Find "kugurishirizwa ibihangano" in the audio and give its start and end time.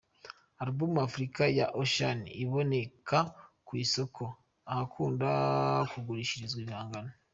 5.91-7.11